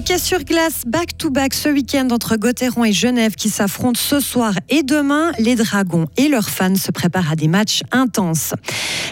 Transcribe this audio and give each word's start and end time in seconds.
Hockey 0.00 0.18
sur 0.18 0.44
glace, 0.44 0.84
back-to-back 0.86 1.52
ce 1.52 1.68
week-end 1.68 2.08
entre 2.10 2.36
Gauthieron 2.36 2.86
et 2.86 2.92
Genève 2.92 3.34
qui 3.34 3.50
s'affrontent 3.50 4.00
ce 4.00 4.18
soir 4.18 4.54
et 4.70 4.82
demain. 4.82 5.30
Les 5.38 5.56
Dragons 5.56 6.06
et 6.16 6.28
leurs 6.28 6.48
fans 6.48 6.74
se 6.74 6.90
préparent 6.90 7.30
à 7.30 7.36
des 7.36 7.48
matchs 7.48 7.82
intenses. 7.92 8.54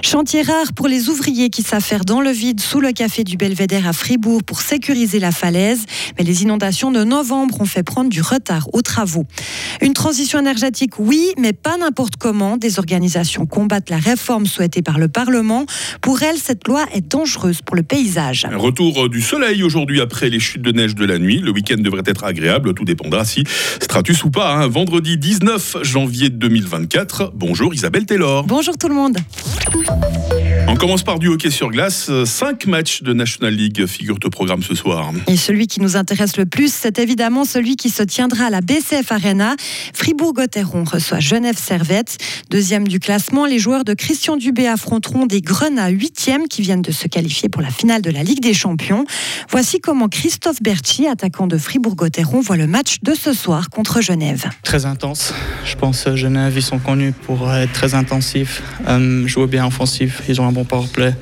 Chantier 0.01 0.41
rare 0.41 0.73
pour 0.75 0.89
les 0.89 1.11
ouvriers 1.11 1.51
qui 1.51 1.63
s'affairent 1.63 2.07
dans 2.07 2.23
le 2.23 2.31
vide 2.31 2.61
sous 2.61 2.81
le 2.81 2.93
café 2.93 3.23
du 3.23 3.37
Belvédère 3.37 3.87
à 3.87 3.93
Fribourg 3.93 4.43
pour 4.43 4.63
sécuriser 4.63 5.19
la 5.19 5.31
falaise. 5.31 5.85
Mais 6.17 6.25
les 6.25 6.43
inondations 6.43 6.91
de 6.91 7.05
novembre 7.05 7.61
ont 7.61 7.67
fait 7.67 7.83
prendre 7.83 8.09
du 8.09 8.23
retard 8.23 8.69
aux 8.73 8.81
travaux. 8.81 9.27
Une 9.81 9.93
transition 9.93 10.39
énergétique, 10.39 10.99
oui, 10.99 11.33
mais 11.39 11.53
pas 11.53 11.77
n'importe 11.77 12.17
comment. 12.17 12.57
Des 12.57 12.79
organisations 12.79 13.47
combattent 13.47 13.91
la 13.91 13.99
réforme 13.99 14.47
souhaitée 14.47 14.83
par 14.83 14.99
le 14.99 15.09
Parlement. 15.09 15.67
Pour 16.01 16.23
elles, 16.23 16.37
cette 16.37 16.67
loi 16.67 16.85
est 16.93 17.01
dangereuse 17.01 17.63
pour 17.63 17.77
le 17.77 17.83
paysage. 17.83 18.47
Retour 18.53 19.09
du 19.09 19.23
soleil 19.23 19.63
aujourd'hui 19.63 20.01
après 20.01 20.31
les 20.31 20.41
chutes 20.41 20.63
de 20.63 20.73
neige 20.73 20.95
de 20.95 21.05
la 21.05 21.19
nuit. 21.19 21.39
Le 21.39 21.51
week-end 21.53 21.79
devrait 21.79 22.03
être 22.07 22.25
agréable. 22.25 22.75
Tout 22.75 22.85
dépendra 22.85 23.25
si 23.25 23.45
stratus 23.81 24.25
ou 24.25 24.31
pas. 24.31 24.53
Hein. 24.55 24.69
Vendredi 24.69 25.17
19 25.17 25.79
janvier 25.83 26.31
2024. 26.31 27.33
Bonjour 27.35 27.73
Isabelle 27.75 28.07
Taylor. 28.07 28.45
Bonjour 28.45 28.77
tout 28.77 28.89
le 28.89 28.95
monde. 28.95 29.19
On 30.71 30.77
commence 30.77 31.03
par 31.03 31.19
du 31.19 31.29
hockey 31.29 31.51
sur 31.51 31.71
glace. 31.71 32.11
Cinq 32.25 32.67
matchs 32.67 33.03
de 33.03 33.15
National 33.15 33.55
League 33.55 33.87
figurent 33.87 34.19
au 34.23 34.31
programme 34.31 34.63
ce 34.63 34.75
soir. 34.75 35.13
Et 35.27 35.37
celui 35.37 35.67
qui 35.67 35.81
nous 35.81 35.97
intéresse 35.97 36.37
le 36.37 36.45
plus, 36.45 36.73
c'est 36.73 36.99
évidemment 36.99 37.45
celui 37.45 37.77
qui 37.77 37.89
se 37.89 38.03
tiendra 38.03 38.47
à 38.47 38.51
la 38.51 38.61
BCF 38.61 39.11
Arena. 39.11 39.57
Fribourg-Gotteron 39.95 40.85
reçoit 40.85 41.21
Genève 41.21 41.59
Servette. 41.59 42.19
Deuxième 42.51 42.87
du 42.87 43.01
classement, 43.01 43.47
les 43.47 43.59
joueurs 43.59 43.85
de 43.85 43.95
Christian 43.95 44.37
Dubé 44.37 44.67
affronteront 44.67 45.27
des 45.27 45.41
Grenats 45.41 45.89
huitièmes 45.89 46.49
qui 46.49 46.63
viennent 46.63 46.83
de 46.83 46.93
se 46.93 47.09
qualifier 47.09 47.49
pour 47.49 47.63
la 47.63 47.71
finale 47.71 48.03
de 48.03 48.11
la 48.11 48.23
Ligue 48.23 48.41
des 48.41 48.55
Champions. 48.55 49.05
Voici 49.51 49.81
comment 49.81 50.09
Christophe 50.09 50.63
Berchi, 50.63 51.07
attaquant 51.07 51.47
de 51.47 51.59
Fribourg-Gotteron, 51.59 52.41
voit 52.41 52.57
le 52.57 52.67
match 52.67 52.97
de 53.03 53.15
ce 53.15 53.33
soir 53.33 53.71
contre 53.71 54.01
Genève. 54.01 54.45
Très 54.63 54.87
intense. 54.87 55.33
Je 55.65 55.77
pense 55.77 56.05
que 56.05 56.17
Genève, 56.17 56.53
ils 56.57 56.63
sont 56.63 56.79
connus 56.79 57.13
pour 57.13 57.53
être 57.53 57.73
très 57.73 57.95
intensifs, 57.95 58.63
euh, 58.87 59.27
jouer 59.27 59.47
bien 59.47 59.67
offensif. 59.67 60.23
Ils 60.29 60.41
ont 60.41 60.47
un 60.47 60.53
bon 60.53 60.65
powerplay. 60.65 61.15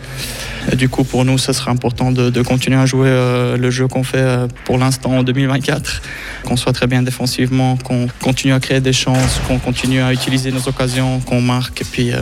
du 0.77 0.89
coup, 0.89 1.05
pour 1.05 1.25
nous, 1.25 1.39
ce 1.39 1.53
sera 1.53 1.70
important 1.70 2.12
de, 2.12 2.42
continuer 2.42 2.77
à 2.77 2.86
jouer 2.86 3.09
euh, 3.09 3.56
le 3.56 3.70
jeu 3.70 3.89
qu'on 3.89 4.05
fait 4.05 4.19
euh, 4.19 4.48
pour 4.64 4.78
l'instant 4.78 5.12
en 5.19 5.23
2024. 5.23 6.03
Qu'on 6.45 6.56
soit 6.56 6.73
très 6.73 6.86
bien 6.86 7.03
défensivement, 7.03 7.77
qu'on 7.77 8.08
continue 8.20 8.53
à 8.53 8.61
créer 8.61 8.81
des 8.81 8.92
chances, 8.92 9.41
qu'on 9.47 9.58
continue 9.58 10.00
à 10.00 10.12
utiliser 10.12 10.53
nos 10.53 10.69
occasions, 10.69 11.20
qu'on 11.20 11.41
marque. 11.41 11.81
Et 11.81 11.84
puis, 11.84 12.12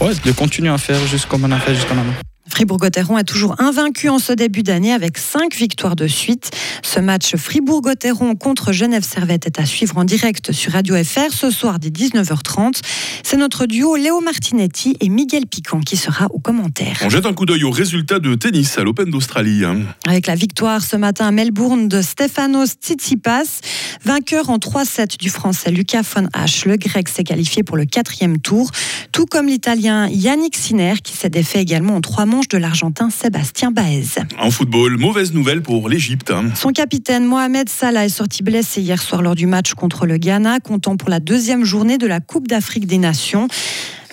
ouais, 0.00 0.12
de 0.24 0.32
continuer 0.32 0.70
à 0.70 0.78
faire 0.78 1.04
juste 1.06 1.26
comme 1.26 1.44
on 1.44 1.52
a 1.52 1.58
fait 1.58 1.74
jusqu'à 1.74 1.94
maintenant. 1.94 2.14
Fribourg-Gotteron 2.50 3.18
est 3.18 3.24
toujours 3.24 3.54
invaincu 3.58 4.08
en 4.08 4.18
ce 4.18 4.32
début 4.32 4.62
d'année 4.62 4.92
avec 4.92 5.18
cinq 5.18 5.54
victoires 5.54 5.96
de 5.96 6.06
suite. 6.06 6.50
Ce 6.82 7.00
match 7.00 7.36
Fribourg-Gotteron 7.36 8.34
contre 8.34 8.72
Genève 8.72 9.04
Servette 9.04 9.46
est 9.46 9.58
à 9.58 9.66
suivre 9.66 9.96
en 9.96 10.04
direct 10.04 10.52
sur 10.52 10.72
Radio 10.72 10.96
FR 11.02 11.32
ce 11.32 11.50
soir 11.50 11.78
dès 11.78 11.90
19h30. 11.90 12.80
C'est 13.22 13.36
notre 13.36 13.66
duo 13.66 13.96
Léo 13.96 14.20
Martinetti 14.20 14.96
et 15.00 15.08
Miguel 15.08 15.46
Piquant 15.46 15.80
qui 15.80 15.96
sera 15.96 16.26
aux 16.30 16.38
commentaires. 16.40 16.98
On 17.02 17.08
jette 17.08 17.26
un 17.26 17.32
coup 17.32 17.46
d'œil 17.46 17.64
aux 17.64 17.70
résultats 17.70 18.18
de 18.18 18.34
tennis 18.34 18.76
à 18.78 18.82
l'Open 18.82 19.10
d'Australie. 19.10 19.62
Avec 20.06 20.26
la 20.26 20.34
victoire 20.34 20.82
ce 20.82 20.96
matin 20.96 21.28
à 21.28 21.30
Melbourne 21.30 21.88
de 21.88 22.02
Stefanos 22.02 22.74
Tsitsipas, 22.82 23.60
vainqueur 24.04 24.50
en 24.50 24.58
3-7 24.58 25.18
du 25.18 25.30
français 25.30 25.70
Lucas 25.70 26.02
von 26.14 26.28
Hache. 26.32 26.64
Le 26.64 26.76
grec 26.76 27.08
s'est 27.08 27.24
qualifié 27.24 27.62
pour 27.62 27.76
le 27.76 27.84
quatrième 27.84 28.38
tour, 28.38 28.70
tout 29.12 29.26
comme 29.26 29.46
l'italien 29.46 30.08
Yannick 30.08 30.56
Sinner 30.56 30.94
qui 31.02 31.16
s'est 31.16 31.30
défait 31.30 31.60
également 31.60 31.96
en 31.96 32.00
trois 32.00 32.26
manches 32.26 32.48
de 32.50 32.58
l'Argentin 32.58 33.10
Sébastien 33.10 33.70
Baez. 33.70 34.20
En 34.38 34.50
football, 34.50 34.98
mauvaise 34.98 35.32
nouvelle 35.32 35.62
pour 35.62 35.88
l'Égypte. 35.88 36.32
Son 36.54 36.70
capitaine 36.70 37.24
Mohamed 37.24 37.68
Salah 37.68 38.04
est 38.04 38.08
sorti 38.08 38.42
blessé 38.42 38.80
hier 38.80 39.00
soir 39.00 39.22
lors 39.22 39.34
du 39.34 39.46
match 39.46 39.74
contre 39.74 40.04
le 40.04 40.16
Ghana, 40.16 40.60
comptant 40.60 40.96
pour 40.96 41.08
la 41.08 41.20
deuxième 41.20 41.64
journée 41.64 41.96
de 41.96 42.06
la 42.06 42.20
Coupe 42.20 42.48
d'Afrique 42.48 42.86
des 42.86 42.98
Nations. 42.98 43.48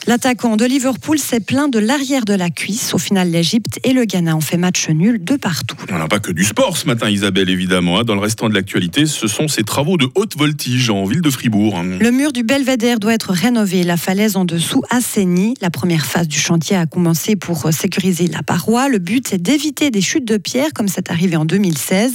L'attaquant 0.08 0.56
de 0.56 0.64
Liverpool 0.64 1.20
s'est 1.20 1.42
plaint 1.42 1.70
de 1.70 1.80
l'arrière 1.80 2.24
de 2.24 2.34
la 2.34 2.50
cuisse. 2.50 2.94
Au 2.94 2.98
final, 2.98 3.30
l'Égypte 3.30 3.78
et 3.84 3.92
le 3.92 4.06
Ghana 4.06 4.38
ont 4.38 4.42
fait 4.42 4.56
match 4.56 4.88
nul 4.88 5.22
de 5.22 5.36
partout. 5.36 5.76
On 5.92 5.98
n'a 5.98 6.08
pas 6.08 6.22
que 6.22 6.32
du 6.32 6.46
sport 6.46 6.78
ce 6.78 6.88
matin, 6.88 7.10
Isabelle, 7.10 7.50
évidemment. 7.50 8.00
Hein. 8.00 8.04
Dans 8.06 8.16
le 8.16 8.22
restant 8.22 8.48
de 8.48 8.54
l'actualité, 8.54 9.06
ce 9.06 9.28
sont 9.28 9.50
ces 9.50 9.64
travaux 9.64 9.98
de 9.98 10.08
haute 10.16 10.38
voltige 10.38 10.90
en 10.90 11.04
ville 11.04 11.20
de 11.20 11.30
Fribourg. 11.30 11.84
Le 11.84 12.12
mur 12.12 12.32
du 12.32 12.44
Belvédère 12.44 13.00
doit 13.00 13.16
être 13.16 13.34
rénové, 13.34 13.84
la 13.84 13.98
falaise 13.98 14.38
en 14.38 14.46
dessous 14.46 14.82
assainie. 14.92 15.56
La 15.60 15.72
première 15.72 16.06
phase 16.06 16.30
du 16.30 16.40
chantier 16.40 16.78
a 16.78 16.86
commencé 16.86 17.36
pour 17.36 17.74
sécuriser 17.74 18.28
la 18.28 18.44
paroi. 18.44 18.88
Le 18.88 19.00
but, 19.00 19.28
c'est 19.28 19.42
d'éviter 19.42 19.92
des 19.92 20.02
chutes 20.02 20.26
de 20.26 20.38
pierre 20.38 20.72
comme 20.74 20.88
c'est 20.88 21.12
arrivé 21.12 21.36
en 21.36 21.44
2016. 21.44 22.14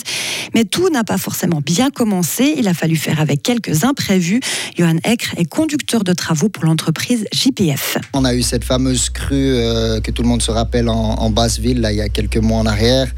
Mais 0.54 0.64
tout 0.64 0.88
n'a 0.88 1.04
pas 1.04 1.18
forcément 1.18 1.60
bien 1.60 1.90
commencé. 1.90 2.54
Il 2.56 2.68
a 2.68 2.74
fallu 2.74 2.96
faire 2.96 3.20
avec 3.20 3.42
quelques 3.42 3.84
imprévus. 3.84 4.40
Johan 4.78 4.96
Eckr 5.04 5.34
est 5.36 5.44
conducteur 5.44 6.04
de 6.04 6.14
travaux 6.14 6.48
pour 6.48 6.64
l'entreprise 6.64 7.26
JPF. 7.34 7.81
On 8.14 8.24
a 8.24 8.34
eu 8.34 8.42
cette 8.42 8.64
fameuse 8.64 9.10
crue 9.10 9.56
euh, 9.56 10.00
que 10.00 10.10
tout 10.10 10.22
le 10.22 10.28
monde 10.28 10.42
se 10.42 10.50
rappelle 10.50 10.88
en, 10.88 11.30
Basse-Ville, 11.30 11.86
il 11.90 11.96
y 11.96 12.00
a 12.00 12.08
quelques 12.08 12.36
mois 12.36 12.58
en 12.58 12.66
arrière. 12.66 13.08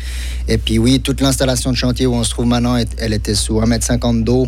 Et 0.48 0.58
puis 0.58 0.78
oui, 0.78 1.00
toute 1.00 1.20
l'installation 1.20 1.70
de 1.70 1.76
chantier 1.76 2.06
où 2.06 2.14
on 2.14 2.22
se 2.22 2.30
trouve 2.30 2.46
maintenant, 2.46 2.76
elle 2.98 3.12
était 3.12 3.34
sous 3.34 3.60
1,50 3.60 4.10
m 4.10 4.24
d'eau. 4.24 4.46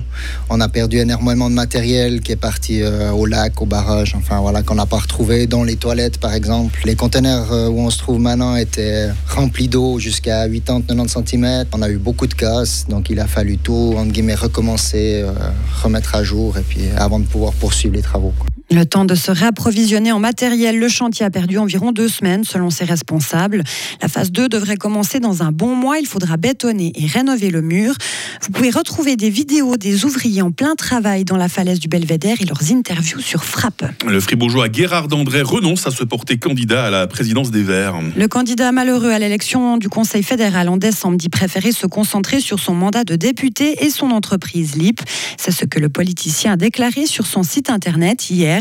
On 0.50 0.60
a 0.60 0.68
perdu 0.68 0.98
énormément 0.98 1.50
de 1.50 1.54
matériel 1.54 2.20
qui 2.20 2.32
est 2.32 2.36
parti 2.36 2.82
euh, 2.82 3.10
au 3.10 3.26
lac, 3.26 3.60
au 3.60 3.66
barrage, 3.66 4.14
enfin 4.16 4.40
voilà, 4.40 4.62
qu'on 4.62 4.74
n'a 4.74 4.86
pas 4.86 4.98
retrouvé, 4.98 5.46
dont 5.46 5.64
les 5.64 5.76
toilettes 5.76 6.18
par 6.18 6.32
exemple. 6.32 6.80
Les 6.84 6.94
conteneurs 6.94 7.52
euh, 7.52 7.68
où 7.68 7.80
on 7.80 7.90
se 7.90 7.98
trouve 7.98 8.20
maintenant 8.20 8.56
étaient 8.56 9.08
remplis 9.28 9.68
d'eau 9.68 9.98
jusqu'à 9.98 10.48
80-90 10.48 11.26
cm. 11.26 11.64
On 11.72 11.82
a 11.82 11.90
eu 11.90 11.98
beaucoup 11.98 12.26
de 12.26 12.34
casse, 12.34 12.86
donc 12.88 13.10
il 13.10 13.20
a 13.20 13.26
fallu 13.26 13.58
tout, 13.58 13.94
entre 13.96 14.12
guillemets, 14.12 14.34
recommencer, 14.34 15.24
remettre 15.82 16.14
à 16.14 16.22
jour, 16.22 16.56
et 16.58 16.62
puis 16.62 16.82
avant 16.96 17.18
de 17.18 17.26
pouvoir 17.26 17.52
poursuivre 17.52 17.94
les 17.96 18.02
travaux. 18.02 18.32
Le 18.68 18.84
temps 18.84 19.04
de 19.04 19.14
se 19.14 19.30
réapprovisionner 19.30 20.10
en 20.10 20.18
matériel, 20.18 20.80
le 20.80 20.88
chantier 20.88 21.24
a 21.24 21.30
perdu 21.30 21.56
environ 21.56 21.92
deux 21.92 22.08
semaines 22.08 22.42
selon 22.42 22.68
ses 22.68 22.84
responsables. 22.84 23.62
La 24.02 24.08
phase 24.08 24.32
2 24.32 24.48
devrait 24.48 24.76
commencer 24.76 25.20
dans 25.20 25.44
un 25.44 25.52
bon 25.52 25.76
mois. 25.76 26.00
Il 26.00 26.06
faudra 26.06 26.36
bétonner 26.36 26.92
et 26.96 27.06
rénover 27.06 27.50
le 27.50 27.62
mur. 27.62 27.94
Vous 28.42 28.50
pouvez 28.50 28.70
retrouver 28.70 29.14
des 29.14 29.30
vidéos 29.30 29.76
des 29.76 30.04
ouvriers 30.04 30.42
en 30.42 30.50
plein 30.50 30.74
travail 30.74 31.24
dans 31.24 31.36
la 31.36 31.48
falaise 31.48 31.78
du 31.78 31.86
Belvédère 31.86 32.38
et 32.40 32.44
leurs 32.44 32.72
interviews 32.72 33.20
sur 33.20 33.44
Frappe. 33.44 33.84
Le 34.04 34.18
fribourgeois 34.18 34.66
Gérard 34.72 35.06
Dandré 35.06 35.42
renonce 35.42 35.86
à 35.86 35.92
se 35.92 36.02
porter 36.02 36.38
candidat 36.38 36.86
à 36.86 36.90
la 36.90 37.06
présidence 37.06 37.52
des 37.52 37.62
Verts. 37.62 38.00
Le 38.16 38.26
candidat 38.26 38.72
malheureux 38.72 39.10
à 39.10 39.20
l'élection 39.20 39.76
du 39.76 39.88
Conseil 39.88 40.24
fédéral 40.24 40.68
en 40.68 40.76
décembre 40.76 41.16
dit 41.16 41.28
préférer 41.28 41.70
se 41.70 41.86
concentrer 41.86 42.40
sur 42.40 42.58
son 42.58 42.74
mandat 42.74 43.04
de 43.04 43.14
député 43.14 43.84
et 43.84 43.90
son 43.90 44.10
entreprise 44.10 44.74
LIP. 44.74 45.00
C'est 45.38 45.52
ce 45.52 45.64
que 45.64 45.78
le 45.78 45.88
politicien 45.88 46.54
a 46.54 46.56
déclaré 46.56 47.06
sur 47.06 47.26
son 47.26 47.44
site 47.44 47.70
internet 47.70 48.28
hier. 48.28 48.55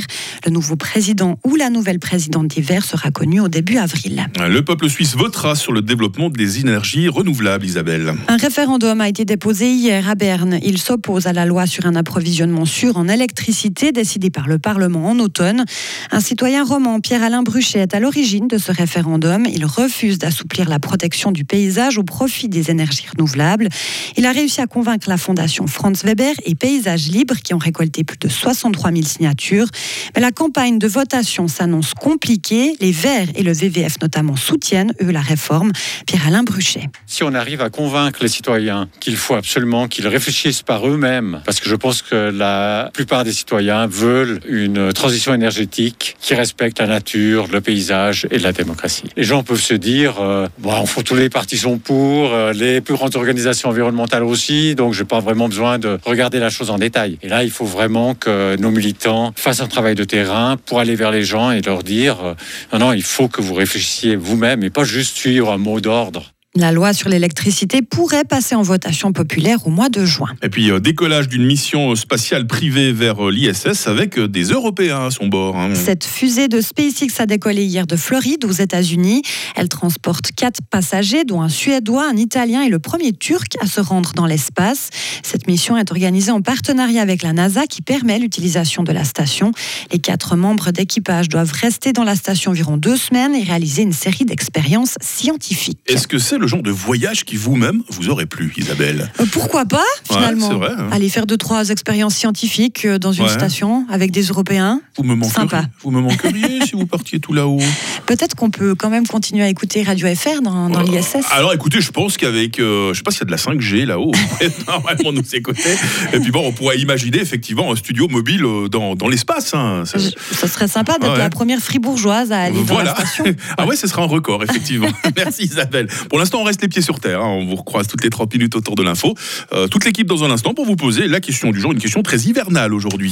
Le 0.45 0.51
nouveau 0.51 0.75
président 0.75 1.37
ou 1.43 1.55
la 1.55 1.69
nouvelle 1.69 1.99
présidente 1.99 2.47
d'hiver 2.47 2.83
sera 2.83 3.11
connu 3.11 3.39
au 3.39 3.47
début 3.47 3.77
avril. 3.77 4.25
Le 4.39 4.61
peuple 4.61 4.89
suisse 4.89 5.15
votera 5.15 5.55
sur 5.55 5.71
le 5.71 5.81
développement 5.81 6.29
des 6.29 6.59
énergies 6.59 7.07
renouvelables, 7.07 7.65
Isabelle. 7.65 8.13
Un 8.27 8.37
référendum 8.37 9.01
a 9.01 9.09
été 9.09 9.25
déposé 9.25 9.71
hier 9.71 10.09
à 10.09 10.15
Berne. 10.15 10.59
Il 10.63 10.77
s'oppose 10.77 11.27
à 11.27 11.33
la 11.33 11.45
loi 11.45 11.67
sur 11.67 11.85
un 11.85 11.95
approvisionnement 11.95 12.65
sûr 12.65 12.97
en 12.97 13.07
électricité 13.07 13.91
décidée 13.91 14.29
par 14.29 14.47
le 14.47 14.59
Parlement 14.59 15.07
en 15.07 15.19
automne. 15.19 15.65
Un 16.11 16.19
citoyen 16.19 16.63
roman, 16.63 16.99
Pierre-Alain 16.99 17.43
Bruchet, 17.43 17.79
est 17.79 17.93
à 17.93 17.99
l'origine 17.99 18.47
de 18.47 18.57
ce 18.57 18.71
référendum. 18.71 19.45
Il 19.51 19.65
refuse 19.65 20.17
d'assouplir 20.17 20.69
la 20.69 20.79
protection 20.79 21.31
du 21.31 21.45
paysage 21.45 21.97
au 21.97 22.03
profit 22.03 22.49
des 22.49 22.71
énergies 22.71 23.05
renouvelables. 23.15 23.69
Il 24.17 24.25
a 24.25 24.31
réussi 24.31 24.61
à 24.61 24.67
convaincre 24.67 25.09
la 25.09 25.17
fondation 25.17 25.67
Franz 25.67 26.05
Weber 26.05 26.33
et 26.45 26.55
Paysages 26.55 27.07
Libres 27.07 27.37
qui 27.43 27.53
ont 27.53 27.59
récolté 27.59 28.03
plus 28.03 28.17
de 28.17 28.27
63 28.27 28.91
000 28.91 29.03
signatures. 29.03 29.67
Mais 30.15 30.21
la 30.21 30.31
campagne 30.31 30.79
de 30.79 30.87
votation 30.87 31.47
s'annonce 31.47 31.93
compliquée. 31.93 32.75
Les 32.79 32.91
Verts 32.91 33.27
et 33.35 33.43
le 33.43 33.51
VVF 33.53 33.95
notamment 34.01 34.35
soutiennent, 34.35 34.93
eux, 35.01 35.11
la 35.11 35.21
réforme. 35.21 35.71
Pierre-Alain 36.05 36.43
Bruchet. 36.43 36.89
Si 37.07 37.23
on 37.23 37.33
arrive 37.33 37.61
à 37.61 37.69
convaincre 37.69 38.19
les 38.21 38.27
citoyens 38.27 38.87
qu'il 38.99 39.15
faut 39.15 39.35
absolument 39.35 39.87
qu'ils 39.87 40.07
réfléchissent 40.07 40.61
par 40.61 40.87
eux-mêmes, 40.87 41.41
parce 41.45 41.59
que 41.59 41.69
je 41.69 41.75
pense 41.75 42.01
que 42.01 42.15
la 42.15 42.89
plupart 42.93 43.23
des 43.23 43.33
citoyens 43.33 43.87
veulent 43.87 44.39
une 44.47 44.93
transition 44.93 45.33
énergétique 45.33 46.15
qui 46.19 46.33
respecte 46.33 46.79
la 46.79 46.87
nature, 46.87 47.47
le 47.51 47.61
paysage 47.61 48.27
et 48.31 48.39
la 48.39 48.51
démocratie. 48.51 49.09
Les 49.15 49.23
gens 49.23 49.43
peuvent 49.43 49.61
se 49.61 49.73
dire, 49.73 50.19
euh, 50.19 50.47
bon, 50.59 50.85
tous 51.03 51.15
les 51.15 51.29
partis 51.29 51.57
sont 51.57 51.77
pour, 51.77 52.33
euh, 52.33 52.53
les 52.53 52.81
plus 52.81 52.95
grandes 52.95 53.15
organisations 53.15 53.69
environnementales 53.69 54.23
aussi, 54.23 54.75
donc 54.75 54.93
je 54.93 55.01
n'ai 55.01 55.07
pas 55.07 55.19
vraiment 55.19 55.47
besoin 55.47 55.79
de 55.79 55.99
regarder 56.03 56.39
la 56.39 56.49
chose 56.49 56.69
en 56.69 56.77
détail. 56.77 57.17
Et 57.21 57.29
là, 57.29 57.43
il 57.43 57.51
faut 57.51 57.65
vraiment 57.65 58.15
que 58.15 58.55
nos 58.57 58.71
militants 58.71 59.33
fassent 59.35 59.61
un 59.61 59.67
travail 59.75 59.95
de 59.95 60.05
terrain 60.05 60.55
pour 60.55 60.79
aller 60.79 60.95
vers 60.95 61.11
les 61.11 61.25
gens 61.25 61.51
et 61.51 61.59
leur 61.59 61.83
dire 61.83 62.23
euh, 62.23 62.33
non, 62.71 62.79
non, 62.79 62.93
il 62.93 63.03
faut 63.03 63.27
que 63.27 63.41
vous 63.41 63.53
réfléchissiez 63.53 64.15
vous-même 64.15 64.63
et 64.63 64.69
pas 64.69 64.85
juste 64.85 65.17
suivre 65.17 65.51
un 65.51 65.57
mot 65.57 65.81
d'ordre. 65.81 66.34
La 66.57 66.71
loi 66.71 66.93
sur 66.93 67.09
l'électricité 67.09 67.81
pourrait 67.81 68.23
passer 68.23 68.55
en 68.55 68.61
votation 68.61 69.11
populaire 69.11 69.67
au 69.67 69.69
mois 69.69 69.89
de 69.89 70.05
juin. 70.05 70.29
Et 70.41 70.47
puis 70.47 70.71
euh, 70.71 70.79
décollage 70.79 71.27
d'une 71.27 71.45
mission 71.45 71.93
spatiale 71.95 72.47
privée 72.47 72.93
vers 72.93 73.27
euh, 73.27 73.29
l'ISS 73.29 73.87
avec 73.87 74.17
euh, 74.17 74.29
des 74.29 74.43
Européens 74.45 75.07
à 75.07 75.11
son 75.11 75.27
bord. 75.27 75.57
hein. 75.57 75.75
Cette 75.75 76.05
fusée 76.05 76.47
de 76.47 76.61
SpaceX 76.61 77.19
a 77.19 77.25
décollé 77.25 77.65
hier 77.65 77.85
de 77.85 77.97
Floride 77.97 78.45
aux 78.45 78.53
États-Unis. 78.53 79.21
Elle 79.57 79.67
transporte 79.67 80.31
quatre 80.31 80.61
passagers, 80.69 81.25
dont 81.25 81.41
un 81.41 81.49
Suédois, 81.49 82.07
un 82.09 82.15
Italien 82.15 82.61
et 82.61 82.69
le 82.69 82.79
premier 82.79 83.11
Turc 83.11 83.57
à 83.59 83.65
se 83.65 83.81
rendre 83.81 84.13
dans 84.13 84.25
l'espace. 84.25 84.91
Cette 85.23 85.47
mission 85.47 85.75
est 85.75 85.91
organisée 85.91 86.31
en 86.31 86.41
partenariat 86.41 87.01
avec 87.01 87.21
la 87.21 87.33
NASA 87.33 87.67
qui 87.67 87.81
permet 87.81 88.17
l'utilisation 88.17 88.83
de 88.83 88.93
la 88.93 89.03
station. 89.03 89.51
Les 89.91 89.99
quatre 89.99 90.37
membres 90.37 90.71
d'équipage 90.71 91.27
doivent 91.27 91.51
rester 91.51 91.91
dans 91.91 92.05
la 92.05 92.15
station 92.15 92.51
environ 92.51 92.77
deux 92.77 92.95
semaines 92.95 93.35
et 93.35 93.43
réaliser 93.43 93.81
une 93.81 93.91
série 93.91 94.23
d'expériences 94.23 94.95
scientifiques. 95.01 95.79
Est-ce 95.87 96.07
que 96.07 96.17
c'est 96.17 96.37
le 96.37 96.44
genre 96.47 96.61
de 96.63 96.71
voyage 96.71 97.23
qui 97.25 97.35
vous-même 97.35 97.81
vous 97.89 98.09
aurait 98.09 98.25
plu, 98.25 98.53
Isabelle 98.57 99.11
Euh, 99.19 99.25
Pourquoi 99.31 99.65
pas, 99.65 99.83
finalement 100.09 100.49
c'est 100.49 100.55
vrai, 100.55 100.71
hein. 100.77 100.89
Aller 100.91 101.09
faire 101.09 101.25
deux, 101.25 101.37
trois 101.37 101.69
expériences 101.69 102.15
scientifiques 102.15 102.85
euh, 102.85 102.97
dans 102.99 103.11
une 103.11 103.23
Ouais. 103.25 103.29
station 103.29 103.85
avec 103.89 104.11
des 104.11 104.23
Européens. 104.23 104.81
Vous 104.97 105.03
me 105.03 105.15
manqueriez, 105.15 105.49
Sympa. 105.49 105.65
vous 105.83 105.91
me 105.91 106.01
manqueriez 106.01 106.65
si 106.65 106.73
vous 106.73 106.85
partiez 106.85 107.19
tout 107.19 107.33
là-haut. 107.33 107.59
Peut-être 108.05 108.35
qu'on 108.35 108.51
peut 108.51 108.75
quand 108.75 108.89
même 108.91 109.07
continuer 109.07 109.43
à 109.43 109.49
écouter 109.49 109.81
Radio 109.81 110.07
FR 110.13 110.41
dans, 110.43 110.69
dans 110.69 110.81
l'ISS. 110.81 111.17
Alors 111.31 111.53
écoutez, 111.53 111.81
je 111.81 111.89
pense 111.91 112.17
qu'avec, 112.17 112.59
euh, 112.59 112.93
je 112.93 112.97
sais 112.97 113.03
pas 113.03 113.09
s'il 113.09 113.21
y 113.21 113.23
a 113.23 113.25
de 113.25 113.31
la 113.31 113.37
5G 113.37 113.85
là-haut, 113.85 114.11
normalement 114.67 115.11
nous 115.11 115.35
écouter. 115.35 115.75
Et 116.13 116.19
puis 116.19 116.29
bon, 116.31 116.45
on 116.45 116.51
pourrait 116.51 116.77
imaginer 116.77 117.17
effectivement 117.19 117.71
un 117.71 117.75
studio 117.75 118.07
mobile 118.07 118.43
euh, 118.45 118.69
dans, 118.69 118.95
dans 118.95 119.07
l'espace. 119.07 119.53
hein. 119.55 119.83
Ça- 119.85 119.97
Ça 120.31 120.47
serait 120.47 120.67
sympa 120.67 120.99
d'être 120.99 121.13
Ouais. 121.13 121.17
la 121.17 121.29
première 121.31 121.59
fribourgeoise 121.59 122.31
à 122.31 122.41
aller 122.41 122.63
dans 122.63 122.79
la 122.81 122.93
station. 122.93 123.25
ah 123.57 123.65
ouais, 123.65 123.75
ce 123.75 123.87
sera 123.87 124.03
un 124.03 124.07
record, 124.07 124.43
effectivement. 124.43 124.87
Merci 125.15 125.43
Isabelle. 125.45 125.87
Pour 126.09 126.19
l'instant, 126.19 126.41
on 126.41 126.43
reste 126.43 126.61
les 126.61 126.67
pieds 126.67 126.81
sur 126.83 126.99
terre. 126.99 127.21
hein. 127.21 127.27
On 127.27 127.45
vous 127.45 127.55
recroise 127.55 127.87
toutes 127.87 128.03
les 128.03 128.09
30 128.11 128.31
minutes 128.33 128.55
autour 128.55 128.75
de 128.75 128.83
l'info. 128.83 129.15
Euh, 129.53 129.67
toute 129.67 129.83
l'équipe 129.85 130.07
dans 130.07 130.23
un 130.23 130.29
instant 130.31 130.53
pour 130.53 130.65
vous 130.65 130.75
poser 130.75 131.07
la 131.07 131.19
question 131.21 131.51
du 131.51 131.59
jour, 131.59 131.71
une 131.71 131.79
question 131.79 132.03
très 132.03 132.17
hivernale 132.19 132.73
aujourd'hui. 132.73 133.11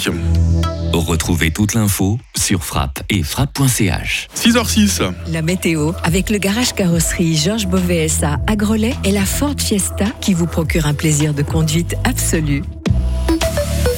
Retrouvez 0.93 1.49
toute 1.49 1.73
l'info 1.73 2.19
sur 2.35 2.63
frappe 2.63 3.01
et 3.09 3.23
frappe.ch. 3.23 4.27
6h06. 4.35 5.11
La 5.27 5.41
météo, 5.41 5.91
avec 6.03 6.29
le 6.29 6.37
garage 6.37 6.73
carrosserie 6.73 7.35
Georges 7.35 7.65
Beauvais 7.65 8.07
SA 8.07 8.37
à 8.45 8.55
Grelais 8.55 8.93
et 9.03 9.11
la 9.11 9.25
Ford 9.25 9.55
Fiesta 9.57 10.05
qui 10.21 10.35
vous 10.35 10.45
procure 10.45 10.85
un 10.85 10.93
plaisir 10.93 11.33
de 11.33 11.41
conduite 11.41 11.95
absolu. 12.03 12.61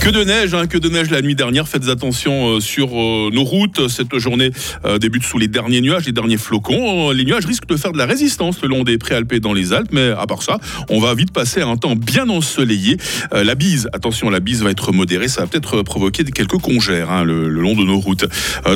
Que 0.01 0.09
de 0.09 0.24
neige, 0.24 0.53
hein, 0.53 0.68
que 0.68 0.77
de 0.77 0.89
neige 0.89 1.09
la 1.09 1.21
nuit 1.21 1.36
dernière. 1.36 1.68
Faites 1.68 1.89
attention 1.89 2.50
euh, 2.50 2.59
sur 2.59 2.89
euh, 3.00 3.30
nos 3.33 3.44
routes. 3.44 3.88
Cette 3.88 4.18
journée 4.18 4.51
euh, 4.86 5.00
débute 5.00 5.24
sous 5.24 5.38
les 5.38 5.47
derniers 5.47 5.81
nuages, 5.81 6.06
les 6.06 6.12
derniers 6.12 6.38
flocons. 6.38 7.12
Les 7.12 7.25
nuages 7.25 7.45
risquent 7.45 7.68
de 7.68 7.75
faire 7.75 7.92
de 7.92 7.97
la 7.97 8.06
résistance 8.06 8.62
le 8.62 8.68
long 8.68 8.83
des 8.83 8.97
préalpes 8.97 9.33
et 9.33 9.39
dans 9.39 9.53
les 9.53 9.74
Alpes, 9.74 9.89
mais 9.92 10.12
à 10.12 10.27
part 10.27 10.44
ça, 10.44 10.59
on 10.89 11.00
va 11.00 11.13
vite 11.15 11.31
passer 11.31 11.62
à 11.62 11.68
un 11.68 11.77
temps 11.77 11.95
bien 11.95 12.30
ensoleillé. 12.30 12.97
La 13.31 13.56
bise, 13.56 13.89
attention, 13.94 14.30
la 14.30 14.39
bise 14.39 14.63
va 14.63 14.69
être 14.69 14.92
modérée. 14.92 15.27
Ça 15.27 15.42
va 15.42 15.47
peut-être 15.47 15.81
provoquer 15.81 16.24
quelques 16.24 16.59
congères 16.59 17.12
hein, 17.12 17.24
le, 17.24 17.47
long 17.47 17.75
de 17.75 17.83
nos 17.83 18.00
routes. 18.00 18.25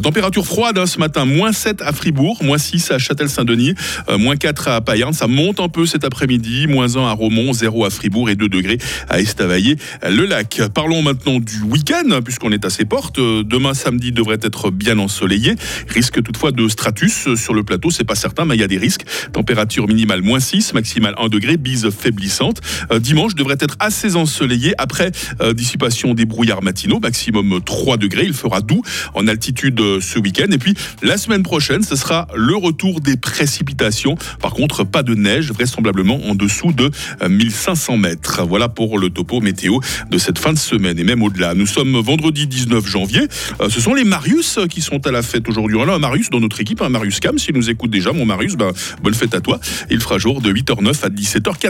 Température 0.02 0.46
froide 0.46 0.78
hein, 0.78 0.86
ce 0.86 1.00
matin, 1.00 1.26
moins 1.26 1.52
7 1.52 1.82
à 1.82 1.92
Fribourg, 1.92 2.44
moins 2.44 2.58
6 2.58 2.92
à 2.92 2.98
Châtel-Saint-Denis, 2.98 3.76
moins 4.18 4.36
4 4.36 4.68
à 4.68 4.82
Payerne. 4.82 5.14
Ça 5.14 5.28
monte 5.28 5.60
un 5.60 5.70
peu 5.70 5.86
cet 5.86 6.04
après-midi, 6.04 6.68
moins 6.68 6.98
1 6.98 7.08
à 7.08 7.14
Romont, 7.14 7.54
0 7.54 7.86
à 7.86 7.90
Fribourg 7.90 8.30
et 8.30 8.36
2 8.36 8.50
degrés 8.50 8.78
à 9.10 9.20
Estavayer, 9.20 9.76
le 10.04 10.26
lac. 10.26 10.62
Parlons 10.74 11.02
maintenant 11.10 11.40
du 11.40 11.64
week-end, 11.64 12.22
puisqu'on 12.24 12.52
est 12.52 12.66
à 12.66 12.70
ses 12.70 12.86
portes. 12.86 13.18
Euh, 13.18 13.44
Demain 13.44 13.74
samedi 13.74 14.12
devrait 14.12 14.38
être 14.44 14.70
bien 14.70 15.00
ensoleillé. 15.00 15.56
Risque 15.88 16.22
toutefois 16.22 16.52
de 16.52 16.68
stratus 16.68 17.28
euh, 17.28 17.36
sur 17.36 17.56
le 17.56 17.64
plateau, 17.64 17.90
c'est 17.90 18.04
pas 18.04 18.14
certain, 18.14 18.46
mais 18.46 18.56
il 18.56 18.60
y 18.60 18.64
a 18.64 18.68
des 18.68 18.78
risques. 18.78 19.06
Température 19.34 19.88
minimale 19.88 20.22
moins 20.22 20.40
6, 20.40 20.76
maximale 20.76 21.16
1 21.18 21.30
degré, 21.30 21.58
bise 21.58 21.90
faiblissante. 21.90 22.62
Euh, 22.92 23.00
dimanche 23.00 23.34
devrait 23.34 23.58
être 23.60 23.76
assez 23.80 24.16
ensoleillé 24.16 24.76
après 24.78 25.12
dissipation 25.56 26.14
des 26.14 26.26
brouillards 26.26 26.62
matinaux, 26.62 27.00
maximum 27.00 27.60
3 27.66 27.98
degrés. 27.98 28.26
Il 28.26 28.34
fera 28.34 28.62
doux 28.62 28.84
en 29.16 29.28
altitude 29.28 29.82
ce 30.00 30.20
week-end. 30.20 30.48
Et 30.52 30.58
puis 30.58 30.76
la 31.02 31.18
semaine 31.18 31.44
prochaine, 31.44 31.82
ce 31.82 31.96
sera 31.96 32.28
le 32.36 32.56
retour 32.56 33.02
des 33.02 33.18
précipitations. 33.18 34.16
Par 34.42 34.54
contre, 34.54 34.84
pas 34.84 35.02
de 35.02 35.16
neige, 35.16 35.52
vraisemblablement 35.52 36.20
en 36.28 36.36
dessous 36.36 36.72
de 36.72 36.92
euh, 37.22 37.30
1500 37.30 37.98
mètres. 37.98 38.44
Voilà 38.46 38.70
pour 38.70 39.00
le 39.00 39.10
topo 39.10 39.42
météo 39.42 39.80
de 40.10 40.18
cette 40.18 40.40
fin 40.40 40.54
de 40.54 40.58
semaine 40.58 40.99
et 41.00 41.04
même 41.04 41.24
au-delà. 41.24 41.54
Nous 41.54 41.66
sommes 41.66 41.98
vendredi 42.00 42.46
19 42.48 42.86
janvier. 42.86 43.22
Euh, 43.62 43.70
ce 43.70 43.80
sont 43.80 43.94
les 43.94 44.04
Marius 44.04 44.60
qui 44.70 44.82
sont 44.82 45.06
à 45.08 45.12
la 45.12 45.22
fête 45.22 45.48
aujourd'hui. 45.48 45.78
On 45.78 45.88
a 45.88 45.94
un 45.94 46.00
Marius 46.00 46.30
dans 46.30 46.40
notre 46.40 46.60
équipe, 46.60 46.82
un 46.82 46.90
Marius 46.90 47.20
Cam. 47.20 47.38
S'il 47.38 47.56
nous 47.56 47.70
écoute 47.70 47.90
déjà, 47.90 48.12
mon 48.12 48.26
Marius, 48.26 48.56
ben, 48.56 48.72
bonne 49.02 49.14
fête 49.14 49.34
à 49.34 49.42
toi. 49.42 49.60
Il 49.90 50.02
fera 50.02 50.18
jour 50.18 50.42
de 50.42 50.52
8h09 50.52 51.06
à 51.06 51.10
17h14. 51.10 51.68